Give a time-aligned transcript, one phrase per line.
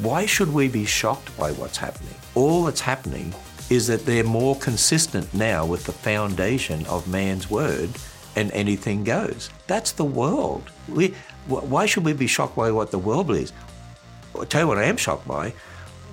[0.00, 2.14] Why should we be shocked by what's happening?
[2.36, 3.34] All that's happening
[3.68, 7.90] is that they're more consistent now with the foundation of man's word
[8.36, 9.50] and anything goes.
[9.66, 10.70] That's the world.
[10.88, 11.16] We,
[11.48, 13.52] why should we be shocked by what the world believes?
[14.36, 15.52] I'll tell you what I am shocked by,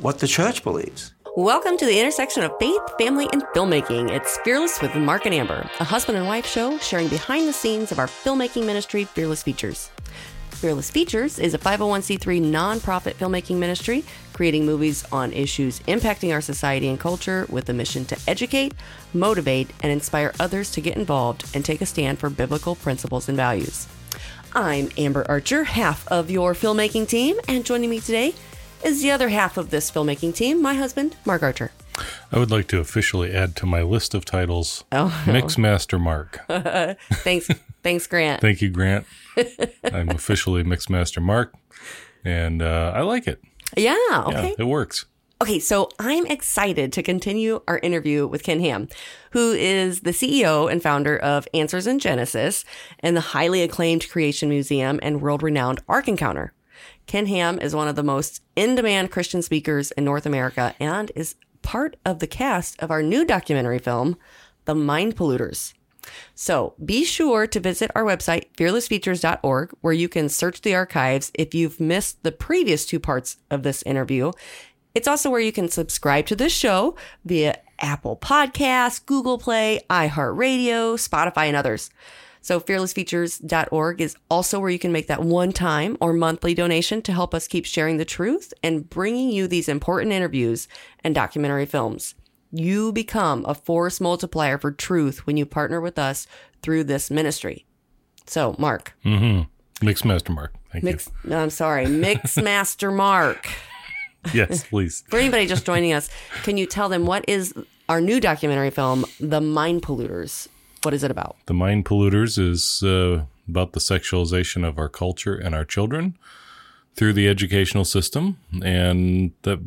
[0.01, 1.13] what the church believes.
[1.35, 4.09] Welcome to the intersection of faith, family, and filmmaking.
[4.09, 7.91] It's Fearless with Mark and Amber, a husband and wife show sharing behind the scenes
[7.91, 9.91] of our filmmaking ministry, Fearless Features.
[10.55, 16.87] Fearless Features is a 501c3 nonprofit filmmaking ministry creating movies on issues impacting our society
[16.87, 18.73] and culture with a mission to educate,
[19.13, 23.37] motivate, and inspire others to get involved and take a stand for biblical principles and
[23.37, 23.87] values.
[24.53, 28.33] I'm Amber Archer, half of your filmmaking team, and joining me today
[28.83, 31.71] is the other half of this filmmaking team, my husband, Mark Archer.
[32.31, 35.23] I would like to officially add to my list of titles oh.
[35.25, 36.41] Mixmaster Mark.
[37.23, 37.49] thanks,
[37.85, 38.41] thanks, Grant.
[38.41, 39.05] Thank you, Grant.
[39.93, 41.53] I'm officially Mixmaster Mark,
[42.25, 43.41] and uh, I like it.
[43.77, 43.95] Yeah,
[44.27, 44.49] okay.
[44.49, 45.05] Yeah, it works.
[45.41, 48.87] Okay, so I'm excited to continue our interview with Ken Ham,
[49.31, 52.65] who is the CEO and founder of Answers in Genesis
[53.01, 56.53] and the highly acclaimed Creation Museum and world renowned Ark Encounter.
[57.05, 61.11] Ken Ham is one of the most in demand Christian speakers in North America and
[61.15, 64.17] is part of the cast of our new documentary film,
[64.63, 65.74] The Mind Polluters.
[66.33, 71.53] So be sure to visit our website, fearlessfeatures.org, where you can search the archives if
[71.53, 74.31] you've missed the previous two parts of this interview.
[74.93, 76.95] It's also where you can subscribe to this show
[77.25, 81.89] via Apple Podcasts, Google Play, iHeartRadio, Spotify, and others.
[82.41, 87.11] So fearlessfeatures.org is also where you can make that one time or monthly donation to
[87.11, 90.67] help us keep sharing the truth and bringing you these important interviews
[91.03, 92.13] and documentary films.
[92.57, 96.25] You become a force multiplier for truth when you partner with us
[96.61, 97.65] through this ministry.
[98.25, 98.93] So, Mark.
[99.03, 99.85] Mm-hmm.
[99.85, 100.53] Mixmaster Mark.
[100.71, 101.29] Thank Mix, you.
[101.31, 101.85] No, I'm sorry.
[101.85, 103.47] Mixmaster Mark.
[104.33, 105.03] yes, please.
[105.09, 106.09] for anybody just joining us,
[106.43, 107.53] can you tell them what is
[107.89, 110.47] our new documentary film, The Mind Polluters?
[110.83, 111.35] What is it about?
[111.47, 116.17] The Mind Polluters is uh, about the sexualization of our culture and our children
[116.95, 118.37] through the educational system.
[118.63, 119.59] And that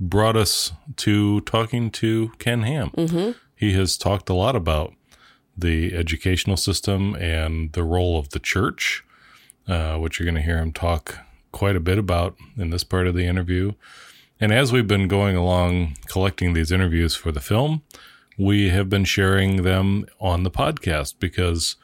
[0.00, 2.90] brought us to talking to Ken Ham.
[2.96, 3.32] Mm-hmm.
[3.54, 4.94] He has talked a lot about
[5.56, 9.04] the educational system and the role of the church,
[9.66, 11.18] uh, which you're going to hear him talk
[11.50, 13.72] quite a bit about in this part of the interview.
[14.40, 17.82] And as we've been going along collecting these interviews for the film,
[18.38, 21.74] we have been sharing them on the podcast because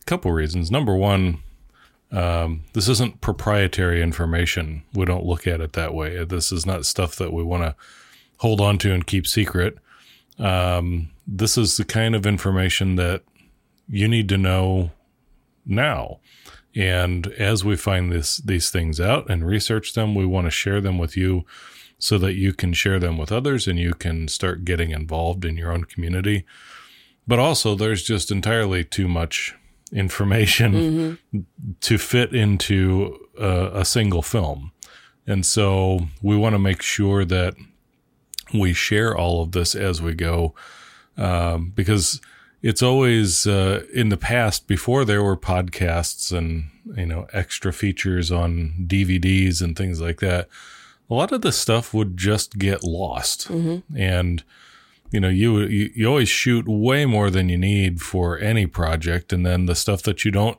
[0.00, 0.70] a couple reasons.
[0.70, 1.42] Number one,
[2.12, 4.82] um, this isn't proprietary information.
[4.94, 6.24] We don't look at it that way.
[6.24, 7.74] This is not stuff that we want to
[8.38, 9.76] hold on to and keep secret.
[10.38, 13.22] Um, this is the kind of information that
[13.88, 14.92] you need to know
[15.64, 16.20] now.
[16.74, 20.80] And as we find this, these things out and research them, we want to share
[20.80, 21.44] them with you
[21.98, 25.56] so that you can share them with others and you can start getting involved in
[25.56, 26.44] your own community.
[27.26, 29.54] But also, there's just entirely too much
[29.92, 31.40] information mm-hmm.
[31.80, 34.72] to fit into a, a single film.
[35.26, 37.54] And so we want to make sure that
[38.54, 40.54] we share all of this as we go
[41.16, 42.20] um, because
[42.62, 48.30] it's always uh, in the past before there were podcasts and you know extra features
[48.30, 50.48] on DVDs and things like that
[51.08, 53.48] a lot of the stuff would just get lost.
[53.48, 53.96] Mm-hmm.
[53.96, 54.42] And,
[55.10, 59.32] you know, you, you, you always shoot way more than you need for any project.
[59.32, 60.58] And then the stuff that you don't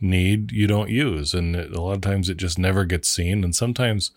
[0.00, 1.34] need, you don't use.
[1.34, 3.44] And it, a lot of times it just never gets seen.
[3.44, 4.10] And sometimes,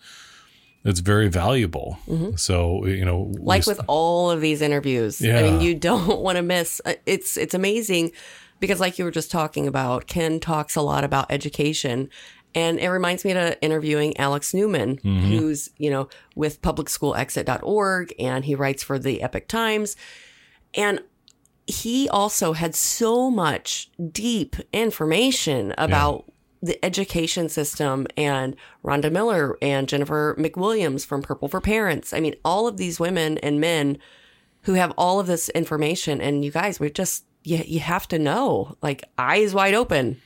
[0.84, 1.98] it's very valuable.
[2.08, 2.36] Mm-hmm.
[2.36, 5.38] So, you know, like with all of these interviews, yeah.
[5.38, 6.80] I mean, you don't want to miss.
[6.84, 8.12] Uh, it's it's amazing
[8.60, 12.10] because, like you were just talking about, Ken talks a lot about education,
[12.54, 15.20] and it reminds me of interviewing Alex Newman, mm-hmm.
[15.20, 19.96] who's, you know, with publicschoolexit.org and he writes for the Epoch Times.
[20.74, 21.00] And
[21.66, 26.34] he also had so much deep information about yeah.
[26.62, 32.12] the education system and Rhonda Miller and Jennifer McWilliams from Purple for Parents.
[32.12, 33.98] I mean, all of these women and men
[34.62, 36.20] who have all of this information.
[36.20, 40.20] And you guys, we just, you, you have to know, like eyes wide open.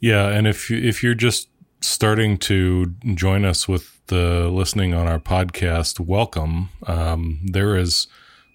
[0.00, 1.48] Yeah, and if if you're just
[1.82, 6.70] starting to join us with the listening on our podcast, welcome.
[6.86, 8.08] Um, there is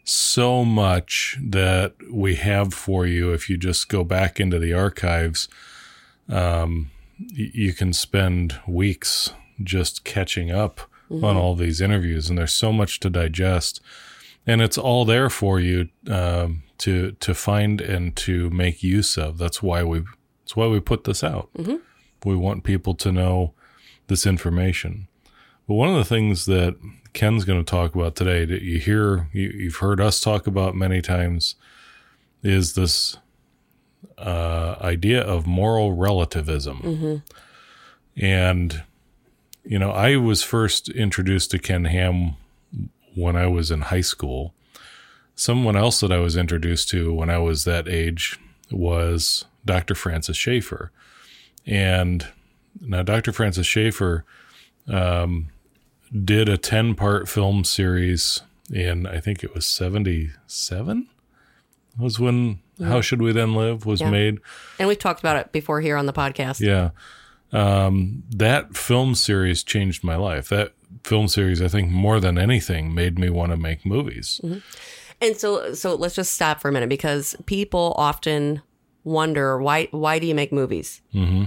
[0.04, 3.32] so much that we have for you.
[3.32, 5.48] If you just go back into the archives,
[6.30, 6.90] um,
[7.20, 9.32] y- you can spend weeks
[9.64, 11.24] just catching up mm-hmm.
[11.24, 13.82] on all these interviews, and there's so much to digest,
[14.48, 19.38] and it's all there for you um, to to find and to make use of.
[19.38, 20.06] That's why we
[20.46, 21.50] that's why we put this out.
[21.58, 21.78] Mm-hmm.
[22.24, 23.54] We want people to know
[24.06, 25.08] this information.
[25.68, 26.76] But one of the things that
[27.14, 30.76] Ken's going to talk about today that you hear, you, you've heard us talk about
[30.76, 31.56] many times,
[32.44, 33.18] is this
[34.20, 37.24] uh, idea of moral relativism.
[38.16, 38.84] And,
[39.64, 42.36] you know, I was first introduced to Ken Ham
[43.16, 44.54] when I was in high school.
[45.34, 48.40] Someone else that I was introduced to when I was that age
[48.70, 49.96] was Dr.
[49.96, 50.92] Francis Schaeffer.
[51.66, 52.28] And
[52.82, 53.32] now, Dr.
[53.32, 54.26] Francis Schaeffer
[54.88, 55.48] um,
[56.24, 58.42] did a 10 part film series
[58.72, 61.08] in, I think it was 77
[61.98, 64.10] was when How Should We Then Live was Yeah.
[64.10, 64.40] made.
[64.78, 66.60] And we've talked about it before here on the podcast.
[66.60, 66.90] Yeah.
[67.54, 70.50] Um, that film series changed my life.
[70.50, 70.74] That
[71.06, 74.42] film series, I think, more than anything, made me want to make movies.
[75.22, 78.62] And so so let's just stop for a minute because people often
[79.06, 81.02] wonder why why do you make movies?
[81.14, 81.46] Mm-hmm.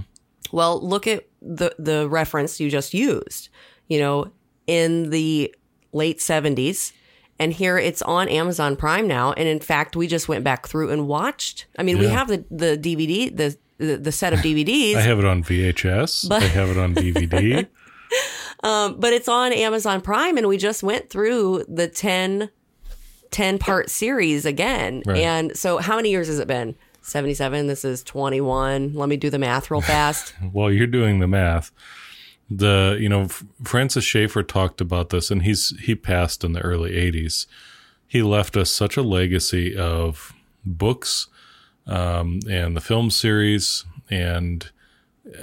[0.51, 3.49] Well, look at the the reference you just used.
[3.87, 4.31] You know,
[4.65, 5.53] in the
[5.93, 6.91] late seventies,
[7.37, 9.33] and here it's on Amazon Prime now.
[9.33, 11.67] And in fact, we just went back through and watched.
[11.77, 14.95] I mean, we have the the DVD the the, the set of DVDs.
[14.95, 16.27] I have it on VHS.
[16.29, 17.67] But- I have it on DVD.
[18.61, 22.49] Um, but it's on Amazon Prime, and we just went through the 10,
[23.31, 25.01] 10 part series again.
[25.05, 25.19] Right.
[25.19, 26.75] And so, how many years has it been?
[27.09, 27.67] 77.
[27.67, 28.93] This is 21.
[28.93, 30.33] Let me do the math real fast.
[30.51, 31.71] While you're doing the math,
[32.49, 33.27] the you know
[33.63, 37.45] Francis Schaeffer talked about this, and he's he passed in the early '80s.
[38.07, 40.33] He left us such a legacy of
[40.65, 41.27] books
[41.85, 44.69] um, and the film series, and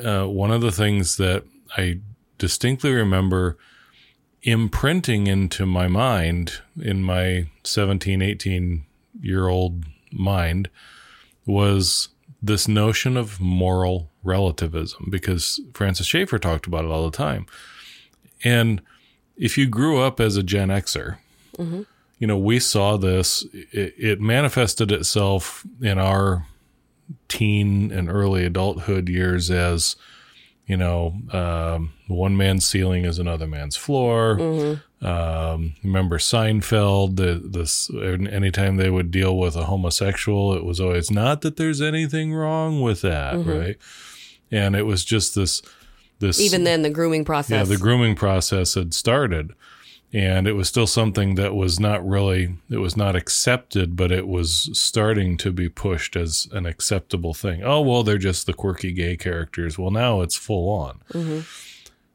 [0.04, 1.44] uh, one of the things that
[1.76, 2.00] I
[2.38, 3.56] distinctly remember
[4.42, 8.84] imprinting into my mind in my 17 18
[9.20, 10.70] year old mind
[11.46, 12.08] was
[12.42, 17.46] this notion of moral relativism because Francis Schaeffer talked about it all the time.
[18.44, 18.82] And
[19.36, 21.18] if you grew up as a Gen Xer,
[22.18, 26.46] you know, we saw this, it, it manifested itself in our
[27.28, 29.96] teen and early adulthood years as,
[30.66, 34.80] you know, um, one man's ceiling is another man's floor.
[35.02, 37.16] Um, remember Seinfeld?
[37.16, 41.82] The, this anytime they would deal with a homosexual, it was always not that there's
[41.82, 43.76] anything wrong with that, right?
[44.50, 45.60] And it was just this,
[46.18, 47.50] this Even then, the grooming process.
[47.50, 49.52] yeah, the grooming process had started,
[50.14, 54.26] and it was still something that was not really it was not accepted, but it
[54.26, 57.62] was starting to be pushed as an acceptable thing.
[57.62, 59.78] Oh well, they're just the quirky gay characters.
[59.78, 61.00] Well, now it's full on,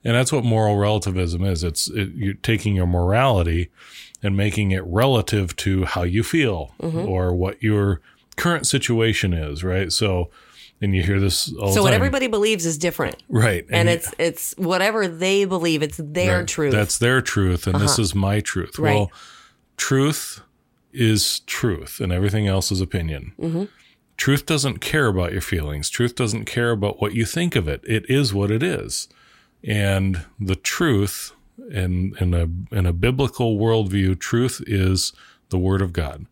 [0.03, 1.63] and that's what moral relativism is.
[1.63, 3.69] It's it, you're taking your morality
[4.23, 8.01] and making it relative to how you feel or what your
[8.37, 9.91] current situation is, right?
[9.91, 10.29] So.
[10.83, 13.21] And you hear this all the so, what everybody believes is different.
[13.29, 13.67] right?
[13.69, 16.71] And you- it's it's whatever they believe, it's their truth.
[16.71, 18.79] That's their truth, and this is my truth.
[18.79, 18.95] Right.
[18.95, 19.11] Well,
[19.77, 20.41] truth
[20.91, 23.33] is truth, and everything else is opinion.
[23.39, 23.65] Mm-hmm.
[24.17, 25.87] Truth doesn't care about your feelings.
[25.87, 27.81] Truth doesn't care about what you think of it.
[27.87, 29.07] It is what it is,
[29.63, 31.33] and the truth,
[31.69, 35.13] in in a in a biblical worldview, truth is
[35.49, 36.25] the Word of God,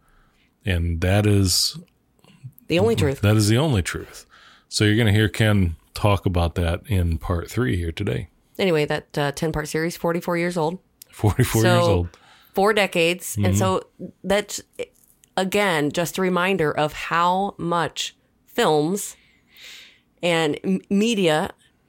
[0.65, 1.77] and that is
[2.67, 3.21] the only truth.
[3.21, 4.25] that is the only truth.
[4.67, 8.29] So you're going to hear Ken talk about that in part three here today.
[8.57, 10.79] Anyway, that uh, 10 part series, 44 years old.
[11.11, 12.17] 44 years old.
[12.53, 13.37] four decades.
[13.43, 13.81] And so
[14.23, 14.61] that's,
[15.35, 18.15] again, just a reminder of how much
[18.45, 19.15] films
[20.21, 20.81] and m-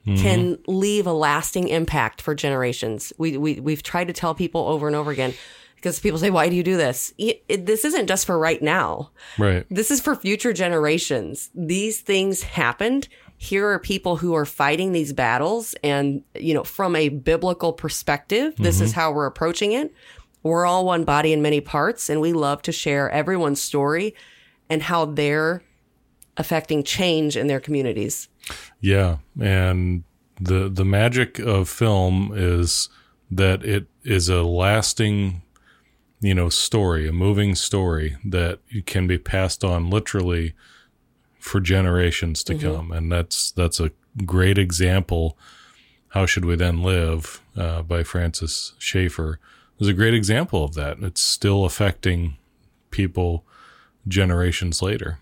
[0.06, 0.62] media can mm-hmm.
[0.72, 3.12] leave a lasting impact for generations.
[3.18, 5.34] We, we, we've tried to tell people over and over again
[5.76, 7.14] because people say, why do you do this?
[7.18, 9.10] It- it- this isn't just for right now.
[9.38, 9.66] Right.
[9.70, 11.50] This is for future generations.
[11.54, 13.08] These things happened.
[13.38, 15.74] Here are people who are fighting these battles.
[15.82, 19.00] And, you know, from a biblical perspective, this is mm-hmm.
[19.00, 19.94] how we're approaching it.
[20.42, 24.14] We're all one body in many parts, and we love to share everyone's story
[24.70, 25.62] and how they're
[26.36, 28.28] affecting change in their communities.
[28.80, 30.04] Yeah, and
[30.40, 32.88] the the magic of film is
[33.30, 35.42] that it is a lasting,
[36.20, 40.54] you know, story, a moving story that can be passed on literally
[41.38, 43.90] for generations to come, and that's that's a
[44.24, 45.36] great example.
[46.08, 47.40] How should we then live?
[47.56, 49.38] Uh, by Francis Schaeffer
[49.78, 50.98] was a great example of that.
[51.00, 52.36] It's still affecting
[52.90, 53.44] people
[54.06, 55.18] generations later.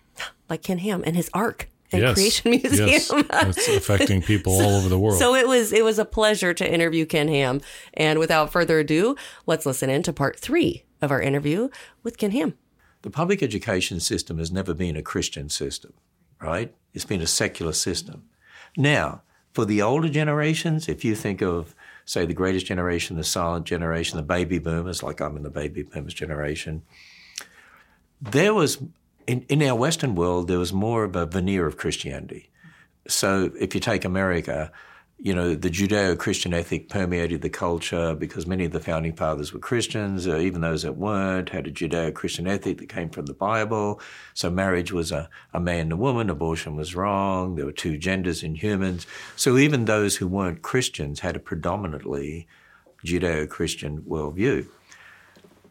[0.48, 2.88] Like Ken Ham and his Ark and yes, Creation Museum.
[3.30, 5.18] yes, it's affecting people all over the world.
[5.18, 7.60] So it was it was a pleasure to interview Ken Ham.
[7.94, 11.68] And without further ado, let's listen in to part three of our interview
[12.02, 12.54] with Ken Ham.
[13.02, 15.92] The public education system has never been a Christian system,
[16.40, 16.75] right?
[16.92, 18.25] It's been a secular system.
[18.76, 19.22] Now,
[19.52, 24.16] for the older generations, if you think of say the greatest generation, the silent generation,
[24.16, 26.82] the baby boomers, like I'm in the baby boomers generation,
[28.20, 28.78] there was,
[29.28, 32.50] in, in our Western world, there was more of a veneer of Christianity.
[33.06, 34.73] So if you take America,
[35.18, 39.52] you know, the Judeo Christian ethic permeated the culture because many of the founding fathers
[39.52, 43.26] were Christians, uh, even those that weren't had a Judeo Christian ethic that came from
[43.26, 44.00] the Bible.
[44.32, 47.99] So marriage was a, a man and a woman, abortion was wrong, there were two
[47.99, 49.06] genders in humans.
[49.37, 52.47] So even those who weren't Christians had a predominantly
[53.04, 54.68] Judeo Christian worldview.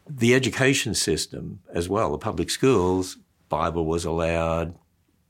[0.08, 4.74] The education system as well, the public schools, Bible was allowed,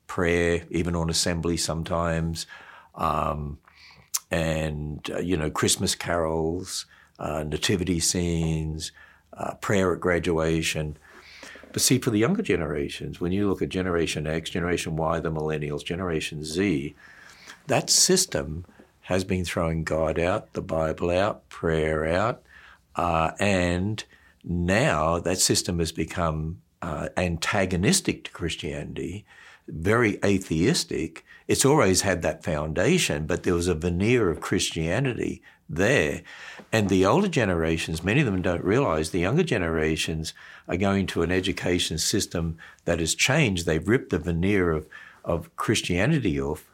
[0.07, 2.47] prayer, even on assembly sometimes.
[2.95, 3.59] Um,
[4.31, 6.87] and uh, you know Christmas carols,
[7.19, 8.93] uh, nativity scenes,
[9.33, 10.97] uh, prayer at graduation.
[11.73, 15.31] But see, for the younger generations, when you look at Generation X, Generation Y, the
[15.31, 16.95] Millennials, Generation Z,
[17.67, 18.65] that system
[19.03, 22.43] has been throwing God out, the Bible out, prayer out,
[22.97, 24.03] uh, and
[24.43, 29.25] now that system has become uh, antagonistic to Christianity,
[29.67, 36.23] very atheistic, it's always had that foundation, but there was a veneer of Christianity there.
[36.73, 40.35] And the older generations, many of them don't realize the younger generations
[40.67, 43.67] are going to an education system that has changed.
[43.67, 44.87] They've ripped the veneer of,
[45.25, 46.71] of Christianity off.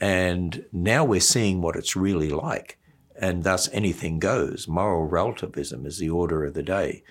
[0.00, 2.78] And now we're seeing what it's really like.
[3.16, 4.66] And thus anything goes.
[4.66, 7.02] Moral relativism is the order of the day.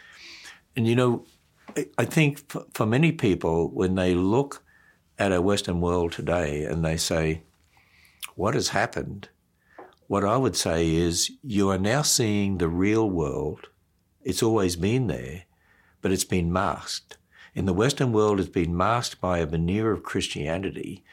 [0.76, 1.26] And you know,
[1.98, 4.64] I think for many people, when they look
[5.18, 7.44] at our Western world today and they say,
[8.36, 9.30] What has happened?
[10.08, 13.70] What I would say is, you are now seeing the real world.
[14.24, 15.46] It's always been there,
[16.02, 17.18] but it's been masked.
[17.56, 21.04] In the Western world, it's been masked by a veneer of Christianity,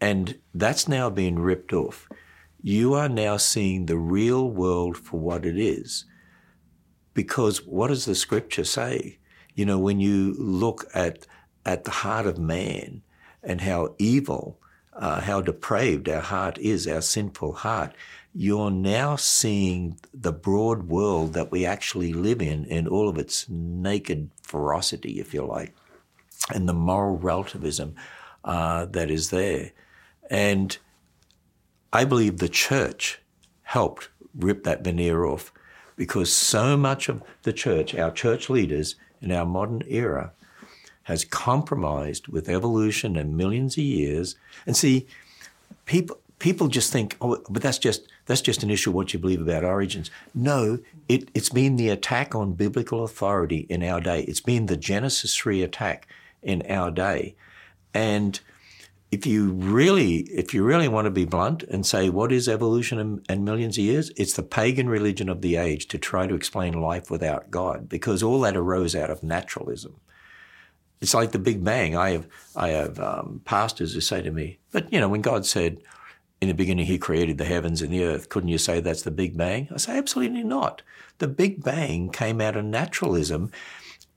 [0.00, 2.08] and that's now been ripped off.
[2.62, 6.04] You are now seeing the real world for what it is.
[7.14, 9.18] Because what does the scripture say?
[9.58, 11.26] You know, when you look at,
[11.66, 13.02] at the heart of man,
[13.42, 14.60] and how evil,
[14.92, 17.92] uh, how depraved our heart is, our sinful heart,
[18.32, 23.48] you're now seeing the broad world that we actually live in in all of its
[23.48, 25.74] naked ferocity, if you like,
[26.54, 27.96] and the moral relativism
[28.44, 29.72] uh, that is there.
[30.30, 30.78] And
[31.92, 33.20] I believe the church
[33.62, 35.52] helped rip that veneer off
[35.96, 40.32] because so much of the church, our church leaders in our modern era,
[41.04, 44.36] has compromised with evolution and millions of years.
[44.66, 45.06] And see,
[45.86, 49.18] people people just think, oh, but that's just that's just an issue of what you
[49.18, 50.10] believe about origins.
[50.34, 54.22] No, it, it's been the attack on biblical authority in our day.
[54.22, 56.06] It's been the Genesis 3 attack
[56.42, 57.34] in our day.
[57.94, 58.38] And
[59.10, 62.98] if you really if you really want to be blunt and say what is evolution
[62.98, 66.34] and, and millions of years, it's the pagan religion of the age to try to
[66.34, 69.96] explain life without God, because all that arose out of naturalism.
[71.00, 71.96] It's like the Big Bang.
[71.96, 75.46] I have I have um, pastors who say to me, "But you know, when God
[75.46, 75.78] said
[76.40, 79.10] in the beginning He created the heavens and the earth, couldn't you say that's the
[79.10, 80.82] Big Bang?" I say, "Absolutely not.
[81.18, 83.52] The Big Bang came out of naturalism."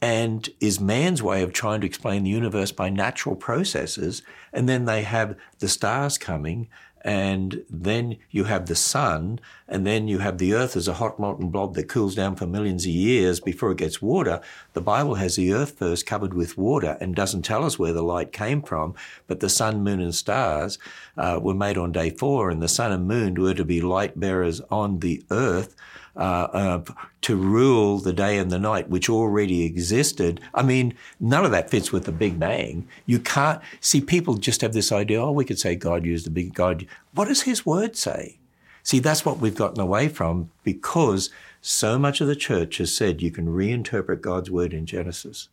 [0.02, 4.24] And is man's way of trying to explain the universe by natural processes.
[4.52, 6.68] And then they have the stars coming
[7.04, 11.20] and then you have the sun, and then you have the earth as a hot
[11.20, 14.40] molten blob that cools down for millions of years before it gets water.
[14.74, 18.04] The Bible has the earth first covered with water and doesn't tell us where the
[18.04, 18.94] light came from,
[19.28, 20.78] but the sun, moon, and stars
[21.18, 24.20] uh, were made on day four, and the sun and moon were to be light
[24.20, 25.76] bearers on the earth
[26.16, 26.82] uh,
[27.22, 30.42] to rule the day and the night, which already existed.
[30.54, 32.88] I mean, none of that fits with the Big Bang.
[33.06, 35.22] You can't see people just have this idea.
[35.22, 36.86] Oh, we could say God used the big God.
[37.14, 38.38] What does His Word say?
[38.84, 41.30] See, that's what we've gotten away from because
[41.62, 45.50] so much of the church has said you can reinterpret God's Word in Genesis.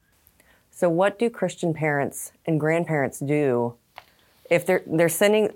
[0.71, 3.75] So, what do Christian parents and grandparents do
[4.51, 5.53] if they're they're sending?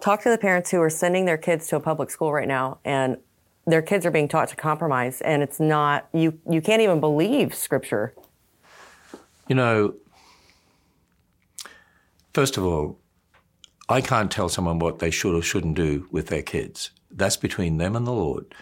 [0.00, 2.78] Talk to the parents who are sending their kids to a public school right now
[2.84, 3.18] and
[3.66, 7.54] their kids are being taught to compromise and it's not you you can't even believe
[7.54, 8.14] scripture.
[9.48, 9.94] You know
[12.32, 12.98] first of all
[13.88, 16.90] i can't tell someone what they should or shouldn't do with their kids.
[17.10, 18.54] That's between them and the lord.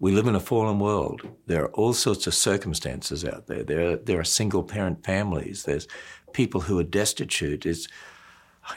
[0.00, 1.22] We live in a fallen world.
[1.46, 3.62] There are all sorts of circumstances out there.
[3.62, 5.62] There are, there are single parent families.
[5.62, 5.86] There's
[6.32, 7.64] people who are destitute.
[7.64, 7.88] It's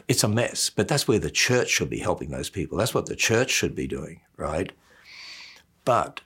[0.08, 0.70] it's a mess.
[0.70, 2.78] But that's where the church should be helping those people.
[2.78, 4.72] That's what the church should be doing right
[5.88, 6.20] but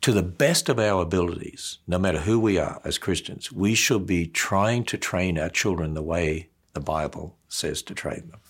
[0.00, 4.08] to the best of our abilities, no matter who we are as Christians, we should
[4.08, 8.40] be trying to train our children the way the Bible says to train them.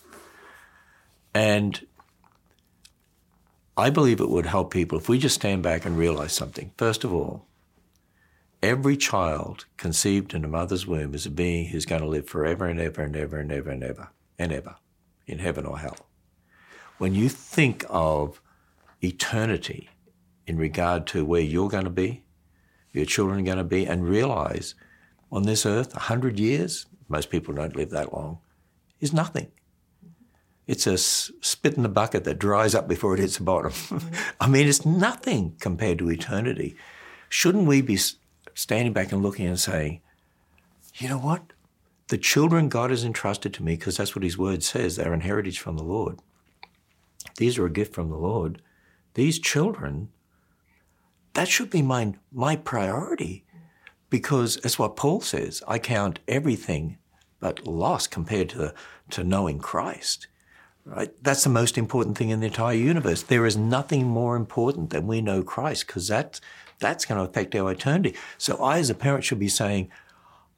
[1.34, 1.86] And
[3.76, 6.72] I believe it would help people if we just stand back and realize something.
[6.78, 7.44] First of all,
[8.62, 12.64] every child conceived in a mother's womb is a being who's going to live forever
[12.64, 14.08] and ever and ever and ever and ever
[14.38, 14.76] and ever
[15.26, 16.08] in heaven or hell.
[16.96, 18.40] When you think of
[19.02, 19.90] eternity
[20.46, 22.24] in regard to where you're going to be,
[22.92, 24.74] your children are going to be, and realize
[25.30, 28.38] on this earth, 100 years, most people don't live that long,
[29.00, 29.50] is nothing.
[30.66, 33.72] It's a spit in the bucket that dries up before it hits the bottom.
[34.40, 36.76] I mean, it's nothing compared to eternity.
[37.28, 37.98] Shouldn't we be
[38.54, 40.00] standing back and looking and saying,
[40.96, 41.52] you know what?
[42.08, 45.20] The children God has entrusted to me, because that's what His word says, they're an
[45.20, 46.20] heritage from the Lord.
[47.36, 48.62] These are a gift from the Lord.
[49.14, 50.08] These children,
[51.36, 53.44] that should be my, my priority,
[54.08, 55.62] because that's what Paul says.
[55.68, 56.96] I count everything
[57.40, 58.72] but loss compared to,
[59.10, 60.28] to knowing Christ.
[60.86, 61.12] Right?
[61.22, 63.22] That's the most important thing in the entire universe.
[63.22, 66.40] There is nothing more important than we know Christ because that's,
[66.78, 68.16] that's going to affect our eternity.
[68.38, 69.90] So I, as a parent, should be saying,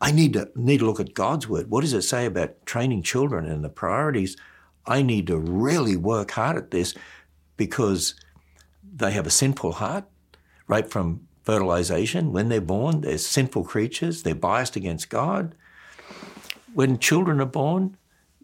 [0.01, 1.71] I need to, need to look at God's word.
[1.71, 4.37] What does it say about training children and the priorities?
[4.87, 6.95] I need to really work hard at this
[7.57, 8.15] because
[8.95, 10.05] they have a sinful heart
[10.69, 12.33] right from fertilization.
[12.33, 14.23] When they're born, they're sinful creatures.
[14.23, 15.55] They're biased against God.
[16.75, 17.97] When children are born,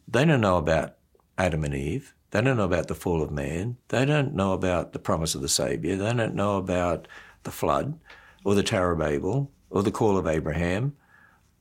[0.09, 0.97] they don't know about
[1.39, 2.15] Adam and Eve.
[2.31, 3.77] They don't know about the fall of man.
[3.89, 5.95] They don't know about the promise of the Savior.
[5.97, 7.07] They don't know about
[7.45, 7.99] the flood
[8.43, 10.97] or the Tower of Babel or the call of Abraham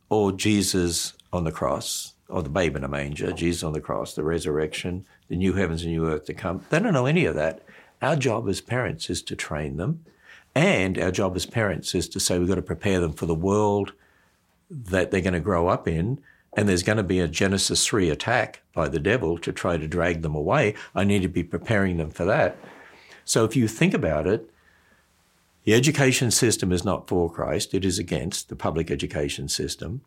[0.10, 4.14] or Jesus on the cross or the babe in a manger, Jesus on the cross,
[4.14, 6.66] the resurrection, the new heavens and new earth to come.
[6.70, 7.62] They don't know any of that.
[8.02, 10.06] Our job as parents is to train them.
[10.56, 13.36] And our job as parents is to say we've got to prepare them for the
[13.36, 13.94] world
[14.70, 16.20] that they're going to grow up in
[16.56, 19.88] and there's going to be a Genesis 3 attack by the devil to try to
[19.88, 20.76] drag them away.
[20.94, 22.58] I need to be preparing them for that.
[23.26, 24.50] So if you think about it,
[25.64, 30.02] the education system is not for Christ, it is against the public education system.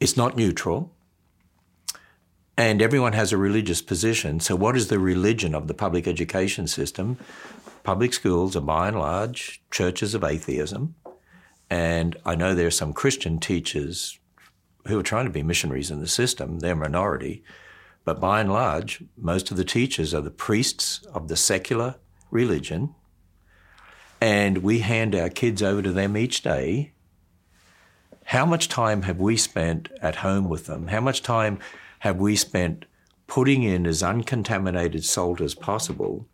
[0.00, 0.92] It's not neutral.
[2.58, 4.40] And everyone has a religious position.
[4.40, 7.16] So, what is the religion of the public education system?
[7.84, 10.96] Public schools are by and large churches of atheism.
[11.70, 14.18] And I know there are some Christian teachers
[14.88, 16.58] who are trying to be missionaries in the system.
[16.58, 17.44] They're a minority.
[18.04, 21.94] But by and large, most of the teachers are the priests of the secular
[22.32, 22.92] religion.
[24.20, 26.90] And we hand our kids over to them each day.
[28.24, 30.88] How much time have we spent at home with them?
[30.88, 31.60] How much time
[32.00, 32.84] have we spent
[33.26, 36.26] putting in as uncontaminated salt as possible?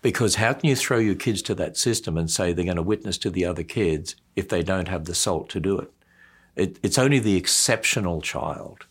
[0.00, 2.82] Because how can you throw your kids to that system and say they're going to
[2.82, 5.92] witness to the other kids if they don't have the salt to do it?
[6.56, 8.86] It, it's only the exceptional child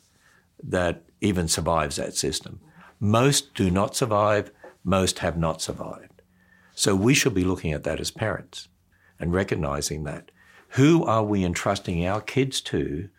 [0.64, 2.60] that even survives that system.
[3.00, 4.52] Most do not survive,
[4.84, 6.22] most have not survived.
[6.76, 8.68] So we should be looking at that as parents
[9.20, 10.32] and recognizing that.
[10.70, 13.10] Who are we entrusting our kids to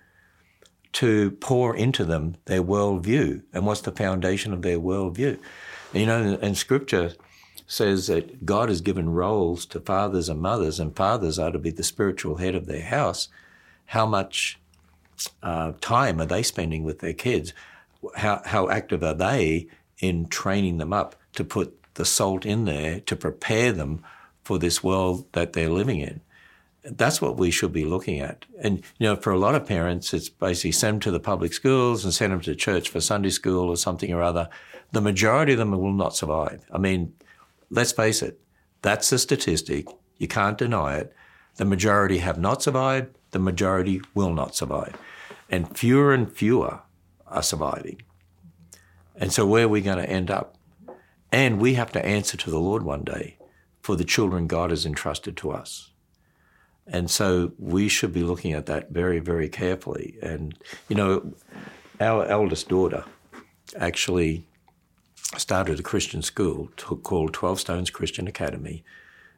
[0.92, 3.42] to pour into them their worldview?
[3.52, 5.38] And what's the foundation of their worldview?
[5.92, 7.12] You know, and scripture
[7.66, 11.70] says that God has given roles to fathers and mothers, and fathers are to be
[11.70, 13.28] the spiritual head of their house,
[13.87, 14.59] how much
[15.42, 17.52] uh, time are they spending with their kids?
[18.16, 19.68] How, how active are they
[20.00, 24.02] in training them up to put the salt in there to prepare them
[24.44, 26.20] for this world that they're living in?
[26.85, 28.45] That's what we should be looking at.
[28.61, 31.53] And, you know, for a lot of parents, it's basically send them to the public
[31.53, 34.49] schools and send them to church for Sunday school or something or other.
[34.90, 36.64] The majority of them will not survive.
[36.73, 37.14] I mean,
[37.71, 38.40] let's face it,
[38.83, 39.87] that's a statistic.
[40.18, 41.14] You can't deny it.
[41.57, 44.97] The majority have not survived the majority will not survive.
[45.51, 46.81] And fewer and fewer
[47.27, 48.03] are surviving.
[49.16, 50.57] And so, where are we going to end up?
[51.31, 53.38] And we have to answer to the Lord one day
[53.81, 55.91] for the children God has entrusted to us.
[56.92, 60.16] And so, we should be looking at that very, very carefully.
[60.22, 60.55] And,
[60.88, 61.35] you know,
[62.00, 63.05] our eldest daughter
[63.76, 64.44] actually
[65.37, 68.85] started a Christian school called 12 Stones Christian Academy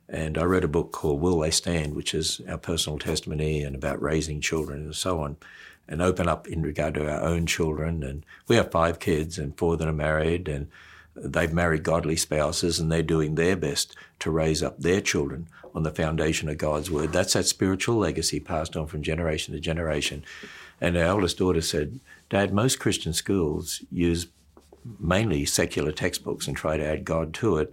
[0.08, 3.74] and I read a book called Will They Stand, which is our personal testimony and
[3.74, 5.36] about raising children and so on,
[5.88, 8.02] and open up in regard to our own children.
[8.02, 10.68] And we have five kids, and four that are married, and
[11.16, 15.82] they've married godly spouses, and they're doing their best to raise up their children on
[15.82, 17.12] the foundation of God's word.
[17.12, 20.24] That's that spiritual legacy passed on from generation to generation.
[20.80, 22.00] And our eldest daughter said,
[22.30, 24.26] Dad, most Christian schools use
[25.00, 27.72] mainly secular textbooks and try to add God to it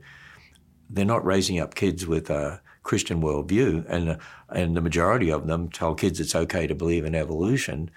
[0.91, 4.17] they're not raising up kids with a Christian worldview, and
[4.49, 7.89] and the majority of them tell kids it's okay to believe in evolution.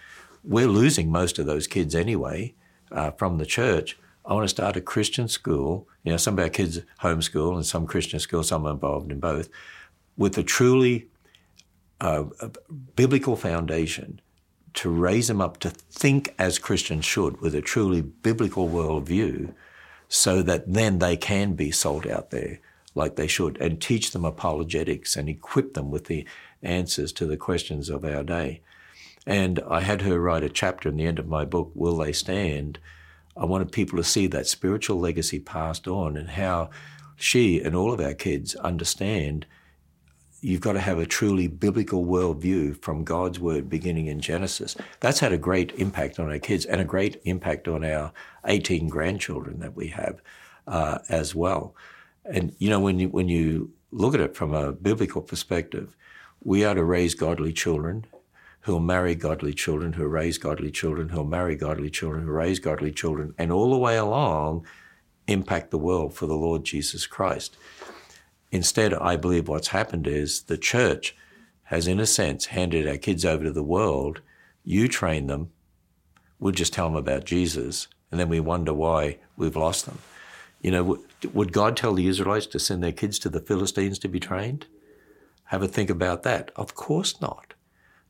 [0.45, 2.55] We're losing most of those kids anyway
[2.93, 3.99] uh, from the church.
[4.27, 5.87] I want to start a Christian school.
[6.03, 9.21] You know, some of our kids homeschool and some Christian schools, some are involved in
[9.21, 9.49] both,
[10.17, 11.09] with a truly
[12.01, 12.51] uh, a
[12.97, 14.21] biblical foundation
[14.75, 19.55] to raise them up to think as Christians should with a truly biblical worldview
[20.09, 22.61] so that then they can be sold out there
[22.95, 26.27] like they should and teach them apologetics and equip them with the
[26.63, 28.61] answers to the questions of our day.
[29.27, 32.13] And I had her write a chapter in the end of my book, Will They
[32.13, 32.79] Stand?
[33.37, 36.71] I wanted people to see that spiritual legacy passed on and how
[37.17, 39.47] she and all of our kids understand
[40.45, 44.77] you've got to have a truly biblical worldview from God's word beginning in Genesis.
[45.01, 48.13] That's had a great impact on our kids and a great impact on our
[48.45, 50.21] 18 grandchildren that we have
[50.67, 51.75] uh, as well.
[52.27, 55.97] And you know, when you when you look at it from a biblical perspective,
[56.43, 58.05] we are to raise godly children
[58.65, 62.91] who'll marry godly children, who'll raise godly children, who'll marry godly children, who'll raise godly
[62.91, 64.67] children, and all the way along
[65.27, 67.57] impact the world for the Lord Jesus Christ.
[68.51, 71.15] Instead, I believe what's happened is the church
[71.65, 74.23] has, in a sense, handed our kids over to the world.
[74.65, 75.51] You train them,
[76.39, 79.99] we'll just tell them about Jesus, and then we wonder why we've lost them.
[80.63, 80.99] You know,
[81.35, 84.67] would God tell the Israelites to send their kids to the Philistines to be trained?
[85.47, 86.51] Have a think about that.
[86.57, 87.54] Of course not.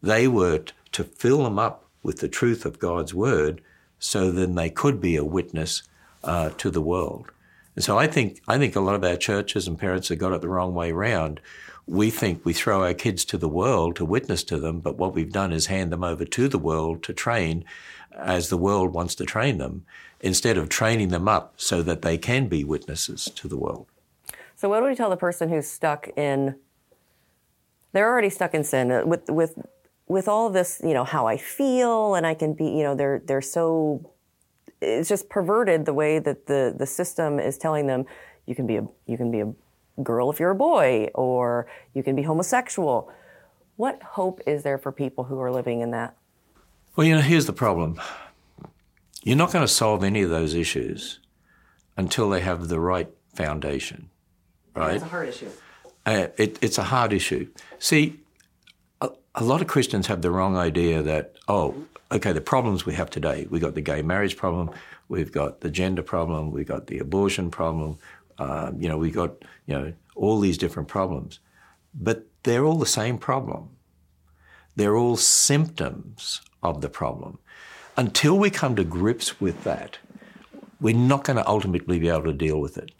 [0.04, 0.62] They were
[0.92, 3.62] to fill them up with the truth of God's word
[3.98, 5.82] so then they could be a witness
[6.22, 7.30] uh, to the world.
[7.74, 10.34] And so I think I think a lot of our churches and parents have got
[10.34, 11.40] it the wrong way round.
[11.86, 15.14] We think we throw our kids to the world to witness to them, but what
[15.14, 17.64] we've done is hand them over to the world to train
[18.14, 19.86] as the world wants to train them
[20.20, 23.86] instead of training them up so that they can be witnesses to the world.
[24.54, 26.56] So, what do we tell the person who's stuck in?
[27.92, 29.58] They're already stuck in sin uh, with with
[30.06, 32.94] with all of this, you know, how I feel, and I can be, you know,
[32.94, 34.10] they're they're so.
[34.80, 38.04] It's just perverted the way that the the system is telling them
[38.46, 39.52] you can be a you can be a
[40.02, 43.10] girl if you're a boy, or you can be homosexual.
[43.76, 46.16] What hope is there for people who are living in that?
[46.96, 48.00] Well, you know, here's the problem.
[49.22, 51.18] You're not going to solve any of those issues
[51.96, 54.10] until they have the right foundation,
[54.76, 54.96] right?
[54.96, 55.48] It's a hard issue.
[56.06, 57.48] Uh, it, it's a hard issue.
[57.78, 58.20] See,
[59.34, 61.74] a, lot of Christians have the wrong idea that, oh,
[62.12, 64.70] okay, the problems we have today, we've got the gay marriage problem,
[65.08, 67.98] we've got the gender problem, we've got the abortion problem,
[68.38, 69.32] um, you know, we've got,
[69.66, 71.40] you know, all these different problems.
[71.94, 73.70] But they're all the same problem.
[74.76, 77.38] They're all symptoms of the problem
[77.96, 79.98] until we come to grips with that,
[80.80, 82.90] we're not going to ultimately be able to deal with it.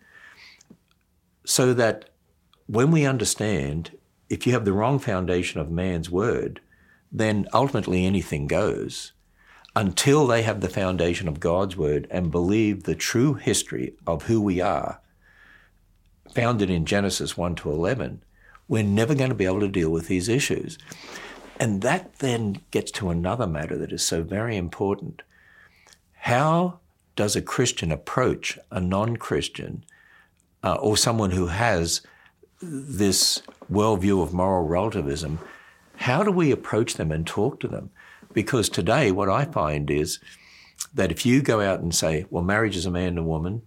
[1.45, 2.11] So that
[2.67, 3.91] when we understand,
[4.29, 6.61] if you have the wrong foundation of man's word,
[7.13, 9.13] then ultimately anything goes
[9.77, 14.41] until they have the foundation of God's word and believe the true history of who
[14.41, 15.01] we are,
[16.33, 18.23] founded in Genesis 1 to 11,
[18.69, 20.79] we're never going to be able to deal with these issues.
[21.59, 25.23] And that then gets to another matter that is so very important.
[26.13, 26.81] How
[27.17, 29.85] does a Christian approach a non Christian
[30.63, 32.01] uh, or someone who has
[32.61, 35.39] this worldview of moral relativism?
[35.97, 37.91] How do we approach them and talk to them?
[38.33, 40.19] Because today, what I find is
[40.93, 43.63] that if you go out and say, well, marriage is a man and a woman,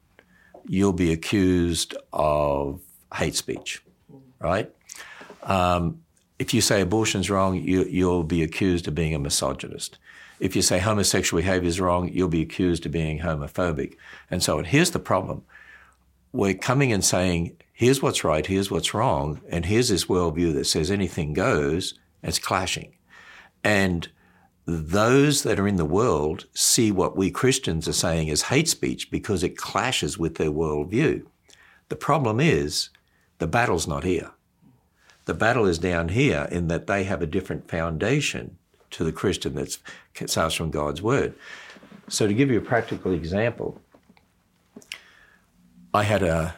[0.68, 2.82] you'll be accused of
[3.14, 3.82] hate speech,
[4.40, 4.72] right?
[5.44, 6.02] Um,
[6.40, 9.98] if you say abortion's wrong, you, you'll be accused of being a misogynist.
[10.40, 13.96] If you say homosexual behavior is wrong, you'll be accused of being homophobic,
[14.30, 14.62] and so.
[14.62, 15.44] Here's the problem.
[16.32, 20.66] We're coming and saying, here's what's right, here's what's wrong, and here's this worldview that
[20.66, 22.96] says anything goes, it's clashing.
[23.64, 24.10] And
[24.66, 29.10] those that are in the world see what we Christians are saying as hate speech
[29.10, 31.26] because it clashes with their worldview.
[31.90, 32.90] The problem is
[33.38, 34.32] the battle's not here.
[35.26, 38.58] The battle is down here in that they have a different foundation
[38.92, 39.78] to the Christian that
[40.26, 41.34] starts from God's Word.
[42.10, 43.82] So, to give you a practical example,
[45.98, 46.56] I had a,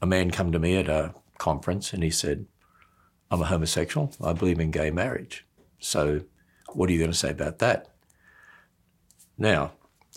[0.00, 2.46] a man come to me at a conference and he said,
[3.30, 4.12] I'm a homosexual.
[4.22, 5.46] I believe in gay marriage.
[5.78, 6.22] So,
[6.72, 7.88] what are you going to say about that?
[9.36, 9.72] Now,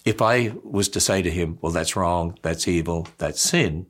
[0.06, 3.86] if I was to say to him, well, that's wrong, that's evil, that's sin,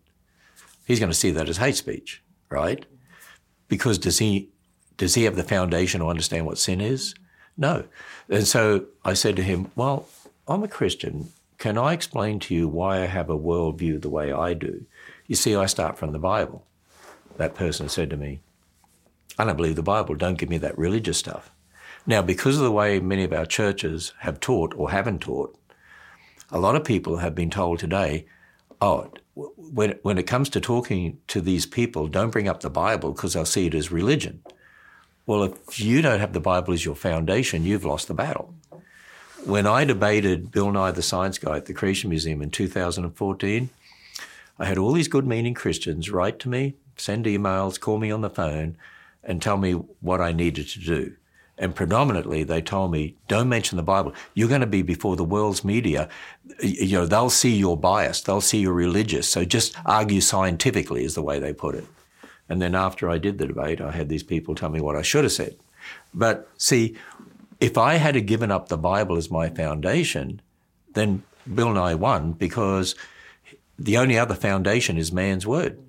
[0.86, 2.86] he's going to see that as hate speech, right?
[3.72, 4.50] because does he
[4.98, 7.16] does he have the foundation to understand what sin is?
[7.56, 7.86] No.
[8.30, 10.08] And so I said to him, Well,
[10.46, 11.32] I'm a Christian.
[11.62, 14.84] Can I explain to you why I have a worldview the way I do?
[15.28, 16.66] You see, I start from the Bible.
[17.38, 18.40] That person said to me,
[19.38, 20.16] I don't believe the Bible.
[20.16, 21.52] Don't give me that religious stuff.
[22.08, 25.56] Now, because of the way many of our churches have taught or haven't taught,
[26.50, 28.26] a lot of people have been told today,
[28.82, 33.12] oh, when, when it comes to talking to these people, don't bring up the Bible
[33.12, 34.42] because they'll see it as religion.
[35.28, 38.56] Well, if you don't have the Bible as your foundation, you've lost the battle.
[39.46, 43.70] When I debated Bill Nye the Science Guy at the Creation Museum in 2014,
[44.60, 48.22] I had all these good meaning Christians write to me, send emails, call me on
[48.22, 48.78] the phone,
[49.24, 51.16] and tell me what I needed to do.
[51.58, 54.14] And predominantly, they told me, don't mention the Bible.
[54.36, 56.08] You're going to be before the world's media.
[56.62, 58.28] You know, they'll see you're biased.
[58.28, 59.28] They'll see you're religious.
[59.28, 61.86] So just argue scientifically, is the way they put it.
[62.48, 65.02] And then after I did the debate, I had these people tell me what I
[65.02, 65.56] should have said.
[66.14, 66.98] But see,
[67.62, 70.42] if I had given up the Bible as my foundation,
[70.94, 72.96] then Bill Nye won because
[73.78, 75.80] the only other foundation is man's word.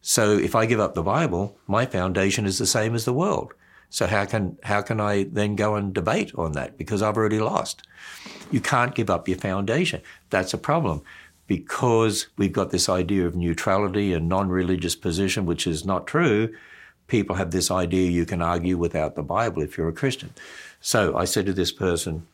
[0.00, 3.52] So if I give up the Bible, my foundation is the same as the world.
[3.90, 7.40] So how can how can I then go and debate on that because I've already
[7.40, 7.82] lost?
[8.50, 10.02] You can't give up your foundation.
[10.30, 11.02] That's a problem
[11.46, 16.54] because we've got this idea of neutrality and non-religious position, which is not true.
[17.06, 20.30] People have this idea you can argue without the Bible if you're a Christian.
[20.86, 22.28] So I said to this person,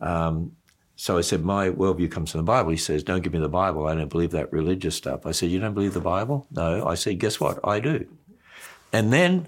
[0.00, 0.56] um,
[0.96, 2.70] so I said, my worldview comes from the Bible.
[2.70, 3.86] He says, don't give me the Bible.
[3.86, 5.24] I don't believe that religious stuff.
[5.24, 6.48] I said, you don't believe the Bible?
[6.50, 6.84] No.
[6.84, 7.60] I said, guess what?
[7.62, 8.08] I do.
[8.92, 9.46] And then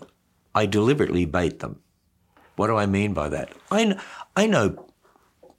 [0.55, 1.81] I deliberately bait them.
[2.55, 3.51] What do I mean by that?
[3.73, 3.99] I,
[4.37, 4.87] I know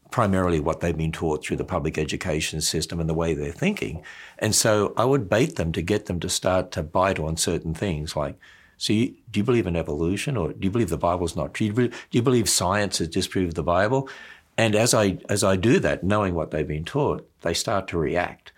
[0.09, 4.03] primarily what they've been taught through the public education system and the way they're thinking.
[4.39, 7.73] And so I would bait them to get them to start to bite on certain
[7.73, 8.37] things like,
[8.83, 11.71] so you, do you believe in evolution or do you believe the Bible's not true?
[11.71, 14.09] Do you believe science has disproved the Bible?
[14.57, 17.97] And as I, as I do that, knowing what they've been taught, they start to
[17.97, 18.51] react.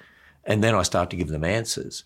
[0.43, 2.03] And then I start to give them answers.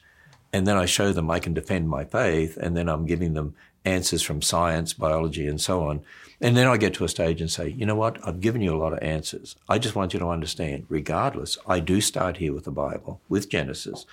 [0.52, 2.58] And then I show them I can defend my faith.
[2.58, 3.56] And then I'm giving them
[3.86, 6.02] answers from science, biology, and so on.
[6.42, 8.20] And then I get to a stage and say, you know what?
[8.28, 9.56] I've given you a lot of answers.
[9.70, 13.48] I just want you to understand, regardless, I do start here with the Bible, with
[13.48, 14.06] Genesis.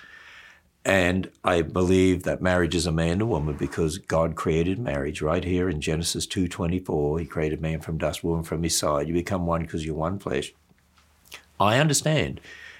[0.87, 5.21] And I believe that marriage is a man and a woman because God created marriage
[5.21, 7.19] right here in Genesis 2.24.
[7.19, 9.09] He created man from dust, woman from his side.
[9.09, 10.53] You become one because you're one flesh.
[11.59, 12.39] I understand.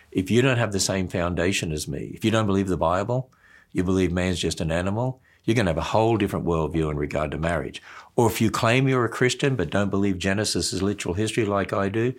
[0.10, 3.30] If you don't have the same foundation as me, if you don't believe the Bible,
[3.74, 6.96] you believe man's just an animal, you're going to have a whole different worldview in
[6.96, 7.82] regard to marriage.
[8.15, 11.74] Or if you claim you're a Christian but don't believe Genesis is literal history like
[11.74, 12.13] I do,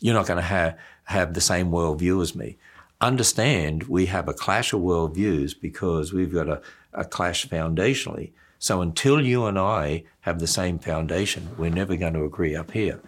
[0.00, 2.56] you're not going to have, have the same worldview as me
[3.00, 8.32] understand we have a clash of worldviews because we've got a, a clash foundationally.
[8.58, 12.70] So until you and I have the same foundation, we're never going to agree up
[12.70, 13.00] here.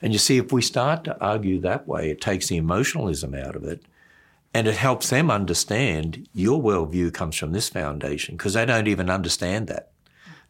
[0.00, 3.54] And you see, if we start to argue that way, it takes the emotionalism out
[3.54, 3.84] of it
[4.52, 9.08] and it helps them understand your worldview comes from this foundation because they don't even
[9.08, 9.90] understand that.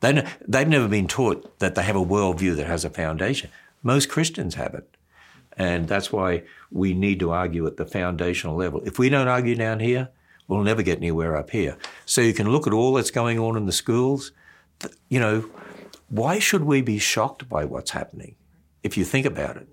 [0.00, 3.50] They, they've never been taught that they have a worldview that has a foundation.
[3.82, 4.96] Most Christians have it.
[5.56, 8.80] And that's why we need to argue at the foundational level.
[8.84, 10.08] If we don't argue down here,
[10.48, 11.76] we'll never get anywhere up here.
[12.06, 14.32] So you can look at all that's going on in the schools.
[15.08, 15.50] You know,
[16.08, 18.36] why should we be shocked by what's happening?
[18.82, 19.68] If you think about it,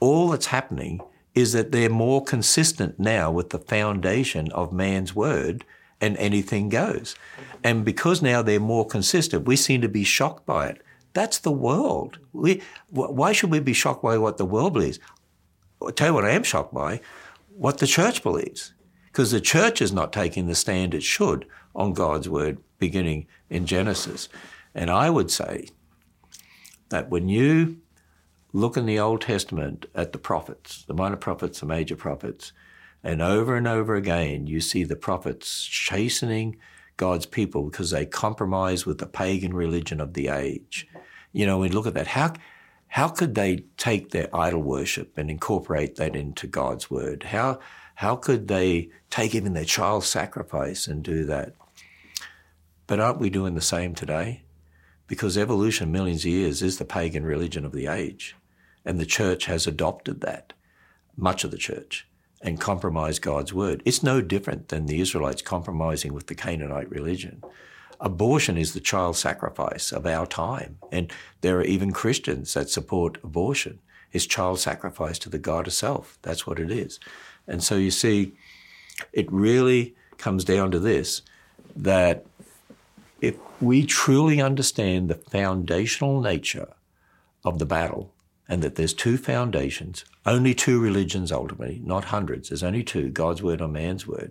[0.00, 1.00] all that's happening
[1.34, 5.64] is that they're more consistent now with the foundation of man's word
[6.00, 7.16] and anything goes.
[7.62, 10.82] And because now they're more consistent, we seem to be shocked by it.
[11.14, 12.18] That's the world.
[12.32, 14.98] We, why should we be shocked by what the world believes?
[15.80, 17.00] I'll tell you what I am shocked by,
[17.56, 18.74] what the church believes.
[19.06, 23.64] Because the church is not taking the stand it should on God's word beginning in
[23.64, 24.28] Genesis.
[24.74, 25.68] And I would say
[26.88, 27.78] that when you
[28.52, 32.52] look in the Old Testament at the prophets, the minor prophets, the major prophets,
[33.04, 36.56] and over and over again you see the prophets chastening
[36.96, 40.88] God's people because they compromise with the pagan religion of the age.
[41.34, 42.06] You know, we look at that.
[42.06, 42.32] How,
[42.86, 47.24] how could they take their idol worship and incorporate that into God's word?
[47.24, 47.58] How,
[47.96, 51.54] how could they take even their child sacrifice and do that?
[52.86, 54.42] But aren't we doing the same today?
[55.08, 58.36] Because evolution, millions of years, is the pagan religion of the age.
[58.84, 60.52] And the church has adopted that,
[61.16, 62.06] much of the church,
[62.42, 63.82] and compromised God's word.
[63.84, 67.42] It's no different than the Israelites compromising with the Canaanite religion
[68.04, 70.78] abortion is the child sacrifice of our time.
[70.92, 73.80] And there are even Christians that support abortion.
[74.12, 76.18] It's child sacrifice to the God self.
[76.22, 77.00] That's what it is.
[77.48, 78.34] And so you see,
[79.12, 81.22] it really comes down to this
[81.74, 82.24] that
[83.20, 86.74] if we truly understand the foundational nature
[87.42, 88.12] of the battle
[88.46, 93.42] and that there's two foundations, only two religions ultimately, not hundreds, there's only two God's
[93.42, 94.30] word or man's word,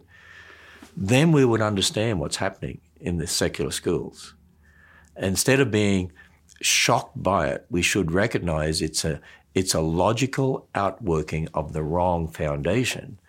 [0.96, 4.34] then we would understand what's happening in the secular schools.
[5.16, 6.12] Instead of being
[6.62, 9.20] shocked by it, we should recognize it's a
[9.56, 13.20] It's a logical outworking of the wrong foundation.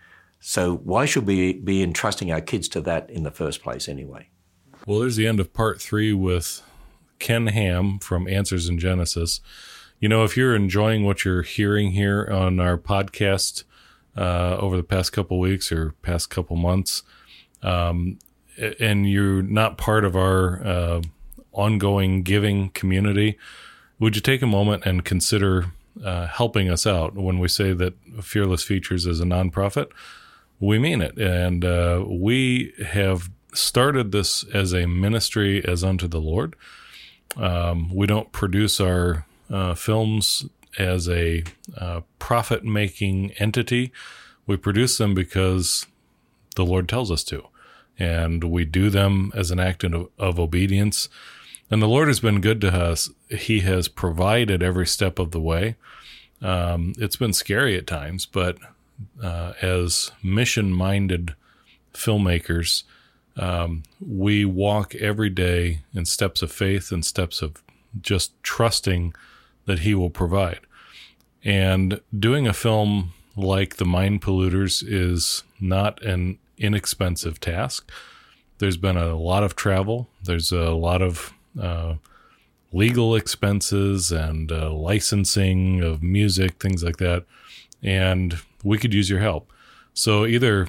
[0.40, 4.28] So why should we be entrusting our kids to that in the first place anyway?
[4.86, 6.62] Well, there's the end of part three with
[7.18, 9.40] Ken Ham from Answers in Genesis.
[10.00, 13.64] You know, if you're enjoying what you're hearing here on our podcast
[14.16, 17.02] uh, over the past couple weeks or past couple months,
[17.62, 18.18] um,
[18.56, 21.02] and you're not part of our uh,
[21.52, 23.38] ongoing giving community,
[23.98, 25.66] would you take a moment and consider
[26.04, 29.88] uh, helping us out when we say that Fearless Features is a nonprofit?
[30.60, 31.16] We mean it.
[31.18, 36.56] And uh, we have started this as a ministry as unto the Lord.
[37.36, 40.46] Um, we don't produce our uh, films
[40.78, 41.44] as a
[41.76, 43.92] uh, profit making entity.
[44.46, 45.86] We produce them because
[46.56, 47.46] the Lord tells us to.
[47.98, 51.08] And we do them as an act of, of obedience.
[51.70, 53.10] And the Lord has been good to us.
[53.28, 55.76] He has provided every step of the way.
[56.42, 58.58] Um, it's been scary at times, but
[59.22, 61.34] uh, as mission minded
[61.94, 62.82] filmmakers,
[63.36, 67.62] um, we walk every day in steps of faith and steps of
[68.00, 69.14] just trusting
[69.66, 70.60] that He will provide.
[71.42, 77.90] And doing a film like The Mind Polluters is not an inexpensive task.
[78.58, 81.94] There's been a lot of travel, there's a lot of uh,
[82.72, 87.24] legal expenses and uh, licensing of music, things like that.
[87.82, 89.52] And we could use your help.
[89.92, 90.68] So either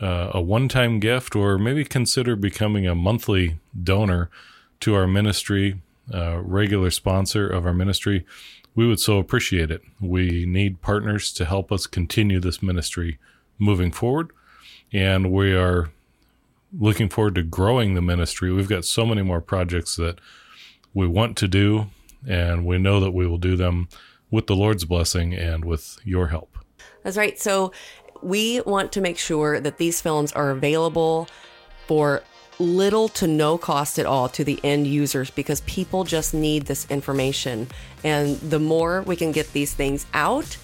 [0.00, 4.30] uh, a one time gift or maybe consider becoming a monthly donor
[4.80, 5.80] to our ministry,
[6.12, 8.24] uh, regular sponsor of our ministry,
[8.74, 9.82] we would so appreciate it.
[10.00, 13.18] We need partners to help us continue this ministry
[13.58, 14.30] moving forward.
[14.92, 15.90] And we are
[16.78, 18.52] looking forward to growing the ministry.
[18.52, 20.18] We've got so many more projects that
[20.94, 21.86] we want to do,
[22.28, 23.88] and we know that we will do them
[24.30, 26.58] with the Lord's blessing and with your help.
[27.02, 27.38] That's right.
[27.38, 27.72] So
[28.22, 31.28] we want to make sure that these films are available
[31.86, 32.22] for
[32.58, 36.86] little to no cost at all to the end users because people just need this
[36.90, 37.66] information.
[38.04, 40.56] And the more we can get these things out,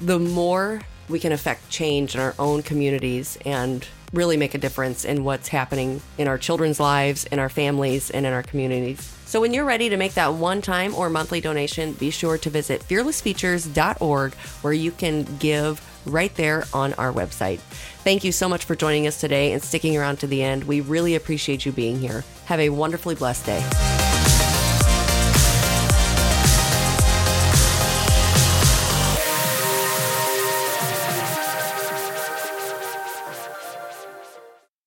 [0.00, 5.04] the more we can affect change in our own communities and really make a difference
[5.04, 9.00] in what's happening in our children's lives, in our families, and in our communities.
[9.26, 12.48] So when you're ready to make that one time or monthly donation, be sure to
[12.48, 17.58] visit fearlessfeatures.org where you can give right there on our website.
[17.58, 20.64] Thank you so much for joining us today and sticking around to the end.
[20.64, 22.24] We really appreciate you being here.
[22.44, 24.05] Have a wonderfully blessed day.